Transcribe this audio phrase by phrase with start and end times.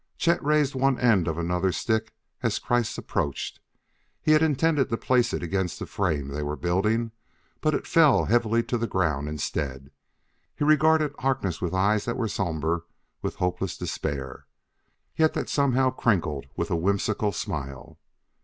[0.17, 2.11] Chet had raised one end of another stick
[2.41, 3.59] as Kreiss approached.
[4.19, 7.11] He had intended to place it against the frame they were building:
[7.63, 9.91] it fell heavily to the ground instead.
[10.55, 12.87] He regarded Harkness with eyes that were somber
[13.21, 14.47] with hopeless despair,
[15.15, 17.99] yet that somehow crinkled with a whimsical smile.